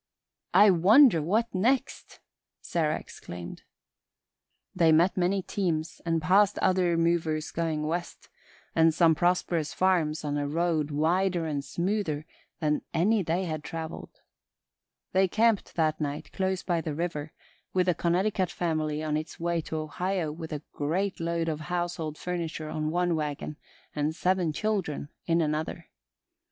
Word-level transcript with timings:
"I 0.55 0.71
wonder 0.71 1.21
what 1.21 1.53
next!" 1.53 2.21
Sarah 2.59 2.99
exclaimed. 2.99 3.61
They 4.73 4.91
met 4.91 5.15
many 5.15 5.43
teams 5.43 6.01
and 6.07 6.19
passed 6.19 6.57
other 6.57 6.97
movers 6.97 7.51
going 7.51 7.85
west, 7.85 8.27
and 8.73 8.95
some 8.95 9.13
prosperous 9.13 9.75
farms 9.75 10.25
on 10.25 10.39
a 10.39 10.47
road 10.47 10.89
wider 10.89 11.45
and 11.45 11.63
smoother 11.63 12.25
than 12.59 12.81
any 12.95 13.21
they 13.21 13.43
had 13.45 13.63
traveled. 13.63 14.21
They 15.11 15.27
camped 15.27 15.75
that 15.75 16.01
night, 16.01 16.31
close 16.31 16.63
by 16.63 16.81
the 16.81 16.95
river, 16.95 17.31
with 17.71 17.87
a 17.87 17.93
Connecticut 17.93 18.49
family 18.49 19.03
on 19.03 19.15
its 19.15 19.39
way 19.39 19.61
to 19.61 19.77
Ohio 19.77 20.31
with 20.31 20.51
a 20.51 20.63
great 20.73 21.19
load 21.19 21.47
of 21.47 21.59
household 21.69 22.17
furniture 22.17 22.69
on 22.69 22.89
one 22.89 23.15
wagon 23.15 23.55
and 23.95 24.15
seven 24.15 24.51
children 24.51 25.09
in 25.27 25.41
another. 25.41 25.89